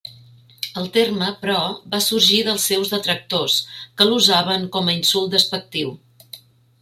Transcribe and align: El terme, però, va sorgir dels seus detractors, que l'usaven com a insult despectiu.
El 0.81 0.87
terme, 0.93 1.25
però, 1.41 1.57
va 1.91 1.99
sorgir 2.05 2.39
dels 2.47 2.65
seus 2.71 2.93
detractors, 2.93 3.57
que 3.99 4.07
l'usaven 4.13 4.65
com 4.77 4.89
a 4.93 4.97
insult 5.01 5.35
despectiu. 5.37 5.93